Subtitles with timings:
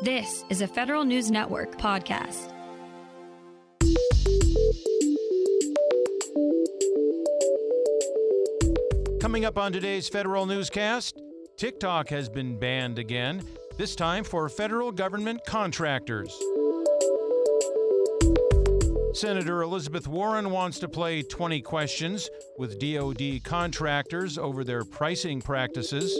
[0.00, 2.52] This is a Federal News Network podcast.
[9.20, 11.20] Coming up on today's Federal Newscast,
[11.56, 13.42] TikTok has been banned again,
[13.76, 16.32] this time for federal government contractors.
[19.14, 26.16] Senator Elizabeth Warren wants to play 20 questions with DoD contractors over their pricing practices.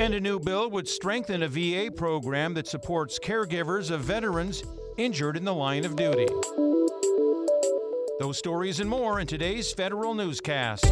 [0.00, 4.64] And a new bill would strengthen a VA program that supports caregivers of veterans
[4.96, 6.26] injured in the line of duty.
[8.18, 10.86] Those stories and more in today's Federal Newscast.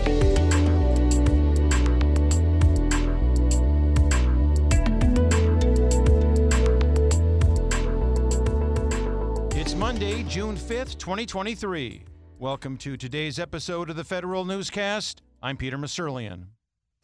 [9.56, 12.04] It's Monday, June 5th, 2023.
[12.38, 15.22] Welcome to today's episode of the Federal Newscast.
[15.42, 16.48] I'm Peter Musurlian.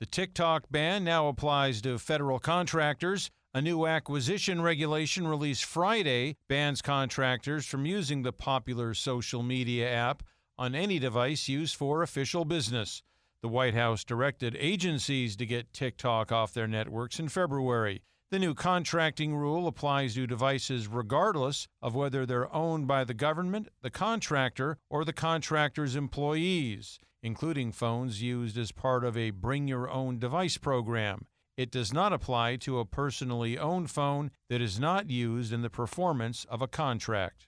[0.04, 3.30] The TikTok ban now applies to federal contractors.
[3.54, 10.22] A new acquisition regulation released Friday bans contractors from using the popular social media app
[10.58, 13.02] on any device used for official business.
[13.40, 18.02] The White House directed agencies to get TikTok off their networks in February.
[18.30, 23.68] The new contracting rule applies to devices regardless of whether they're owned by the government,
[23.80, 29.90] the contractor, or the contractor's employees, including phones used as part of a Bring Your
[29.90, 31.24] Own Device program.
[31.56, 35.70] It does not apply to a personally owned phone that is not used in the
[35.70, 37.46] performance of a contract.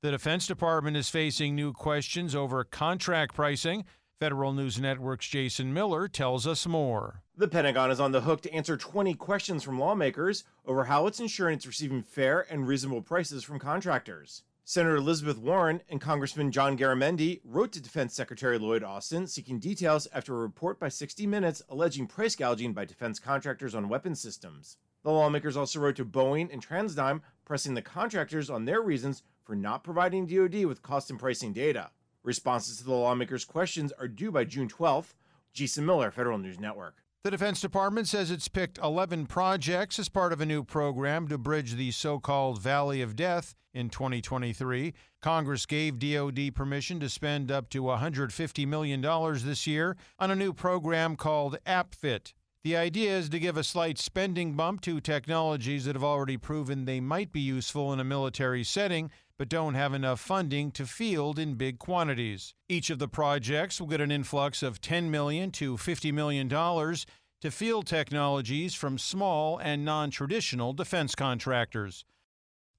[0.00, 3.84] The Defense Department is facing new questions over contract pricing.
[4.18, 7.22] Federal News Network's Jason Miller tells us more.
[7.36, 11.20] The Pentagon is on the hook to answer 20 questions from lawmakers over how it's
[11.20, 14.42] ensuring it's receiving fair and reasonable prices from contractors.
[14.68, 20.08] Senator Elizabeth Warren and Congressman John Garamendi wrote to Defense Secretary Lloyd Austin seeking details
[20.12, 24.78] after a report by 60 Minutes alleging price gouging by defense contractors on weapon systems.
[25.04, 29.54] The lawmakers also wrote to Boeing and TransDigm pressing the contractors on their reasons for
[29.54, 31.92] not providing DoD with cost and pricing data.
[32.24, 35.14] Responses to the lawmakers' questions are due by June 12th.
[35.52, 37.04] Jason Miller, Federal News Network.
[37.26, 41.36] The Defense Department says it's picked 11 projects as part of a new program to
[41.36, 44.94] bridge the so called Valley of Death in 2023.
[45.22, 49.00] Congress gave DoD permission to spend up to $150 million
[49.44, 52.32] this year on a new program called APFIT.
[52.62, 56.84] The idea is to give a slight spending bump to technologies that have already proven
[56.84, 61.38] they might be useful in a military setting, but don't have enough funding to field
[61.38, 62.54] in big quantities.
[62.68, 67.50] Each of the projects will get an influx of 10 million to $50 million to
[67.50, 72.04] field technologies from small and non traditional defense contractors.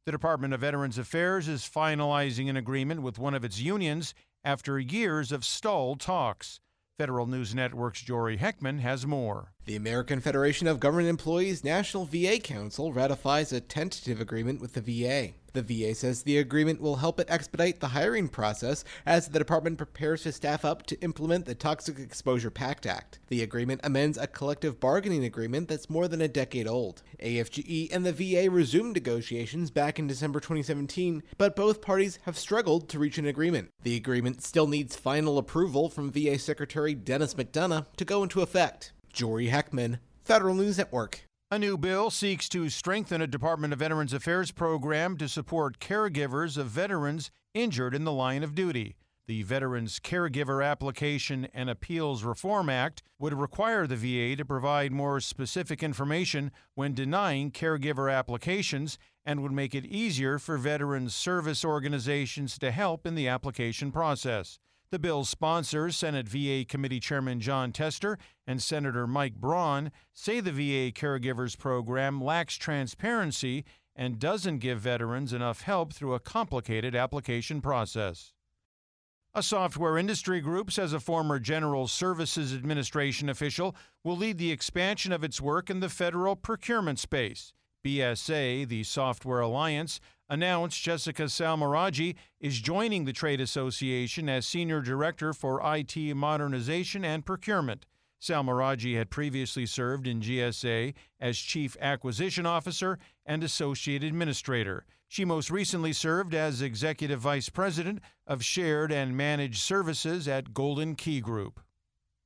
[0.05, 4.13] The Department of Veterans Affairs is finalizing an agreement with one of its unions
[4.43, 6.59] after years of stalled talks.
[6.97, 9.51] Federal News Network's Jory Heckman has more.
[9.65, 14.81] The American Federation of Government Employees National VA Council ratifies a tentative agreement with the
[14.81, 15.33] VA.
[15.53, 19.77] The VA says the agreement will help it expedite the hiring process as the department
[19.77, 23.19] prepares to staff up to implement the Toxic Exposure Pact Act.
[23.27, 27.03] The agreement amends a collective bargaining agreement that's more than a decade old.
[27.21, 32.89] AFGE and the VA resumed negotiations back in December 2017, but both parties have struggled
[32.89, 33.71] to reach an agreement.
[33.83, 38.91] The agreement still needs final approval from VA Secretary Dennis McDonough to go into effect.
[39.11, 41.26] Jory Heckman, Federal News Network.
[41.49, 46.57] A new bill seeks to strengthen a Department of Veterans Affairs program to support caregivers
[46.57, 48.97] of veterans injured in the line of duty.
[49.27, 55.21] The Veterans Caregiver Application and Appeals Reform Act would require the VA to provide more
[55.21, 62.59] specific information when denying caregiver applications and would make it easier for veterans service organizations
[62.59, 64.59] to help in the application process.
[64.89, 70.53] The bill's sponsors, Senate VA Committee Chairman Jon Tester and Senator Mike Braun, say the
[70.53, 73.65] VA Caregivers Program lacks transparency
[73.97, 78.31] and doesn't give veterans enough help through a complicated application process.
[79.33, 85.11] A software industry group says a former General Services Administration official will lead the expansion
[85.11, 87.51] of its work in the federal procurement space.
[87.87, 95.31] BSA, the Software Alliance, announced Jessica Salmoiraghi is joining the trade association as Senior Director
[95.31, 97.85] for IT Modernization and Procurement.
[98.21, 104.85] Salmiraji had previously served in GSA as Chief Acquisition Officer and Associate Administrator.
[105.07, 110.95] She most recently served as Executive Vice President of Shared and Managed Services at Golden
[110.95, 111.61] Key Group.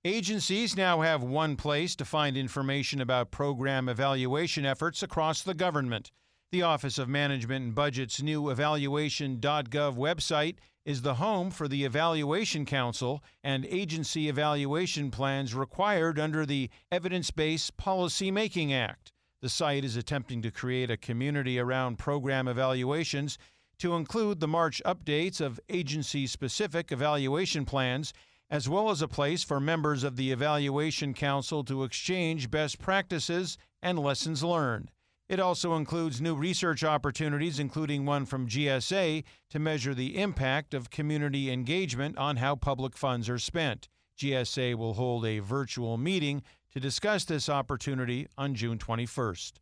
[0.03, 6.09] Agencies now have one place to find information about program evaluation efforts across the government.
[6.51, 10.55] The Office of Management and Budget's new evaluation.gov website
[10.85, 17.29] is the home for the Evaluation Council and agency evaluation plans required under the Evidence
[17.29, 19.13] Based Policy Making Act.
[19.43, 23.37] The site is attempting to create a community around program evaluations
[23.77, 28.13] to include the March updates of agency specific evaluation plans,
[28.51, 33.57] as well as a place for members of the Evaluation Council to exchange best practices
[33.81, 34.91] and lessons learned.
[35.29, 40.89] It also includes new research opportunities, including one from GSA to measure the impact of
[40.89, 43.87] community engagement on how public funds are spent.
[44.19, 46.43] GSA will hold a virtual meeting
[46.73, 49.53] to discuss this opportunity on June 21st.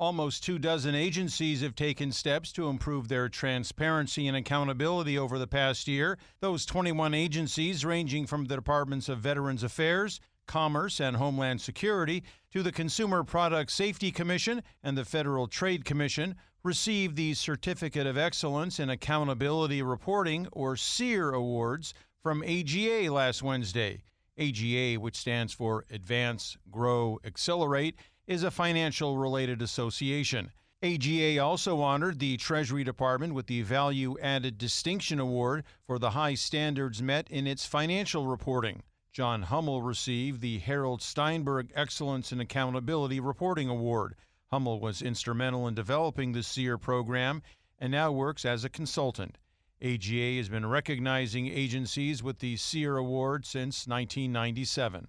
[0.00, 5.48] Almost two dozen agencies have taken steps to improve their transparency and accountability over the
[5.48, 6.18] past year.
[6.38, 12.22] Those 21 agencies, ranging from the Departments of Veterans Affairs, Commerce, and Homeland Security
[12.52, 18.16] to the Consumer Product Safety Commission and the Federal Trade Commission, received the Certificate of
[18.16, 21.92] Excellence in Accountability Reporting, or CEAR Awards,
[22.22, 24.04] from AGA last Wednesday.
[24.38, 27.96] AGA, which stands for Advance, Grow, Accelerate,
[28.28, 30.52] is a financial related association.
[30.82, 36.34] AGA also honored the Treasury Department with the Value Added Distinction Award for the high
[36.34, 38.82] standards met in its financial reporting.
[39.12, 44.14] John Hummel received the Harold Steinberg Excellence in Accountability Reporting Award.
[44.52, 47.42] Hummel was instrumental in developing the CEAR program
[47.78, 49.38] and now works as a consultant.
[49.80, 55.08] AGA has been recognizing agencies with the CEAR Award since 1997.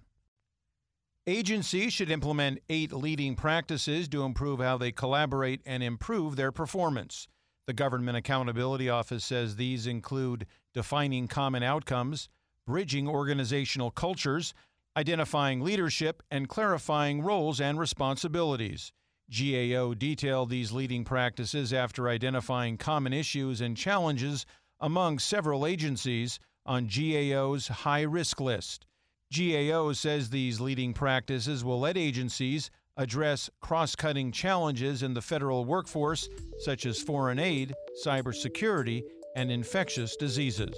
[1.30, 7.28] Agencies should implement eight leading practices to improve how they collaborate and improve their performance.
[7.68, 10.44] The Government Accountability Office says these include
[10.74, 12.28] defining common outcomes,
[12.66, 14.54] bridging organizational cultures,
[14.96, 18.90] identifying leadership, and clarifying roles and responsibilities.
[19.30, 24.46] GAO detailed these leading practices after identifying common issues and challenges
[24.80, 28.84] among several agencies on GAO's high risk list.
[29.32, 35.64] GAO says these leading practices will let agencies address cross cutting challenges in the federal
[35.64, 36.28] workforce,
[36.58, 37.72] such as foreign aid,
[38.04, 39.02] cybersecurity,
[39.36, 40.76] and infectious diseases.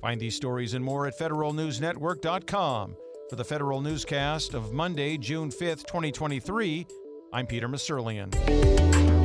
[0.00, 2.96] Find these stories and more at federalnewsnetwork.com.
[3.28, 6.86] For the Federal Newscast of Monday, June 5th, 2023,
[7.32, 9.21] I'm Peter Musurlian.